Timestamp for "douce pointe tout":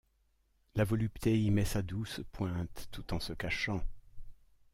1.83-3.13